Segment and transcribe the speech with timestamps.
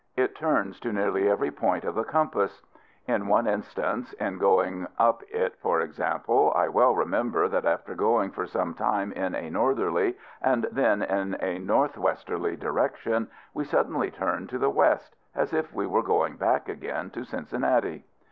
[0.17, 2.63] It turns to nearly every point of the compass.
[3.05, 8.31] In one instance, in going up it, for example, I well remember that after going
[8.31, 14.09] for some time in a northerly and then in a north westerly direction, we suddenly
[14.09, 18.03] turned to the west, as if we were going back again to Cincinnati.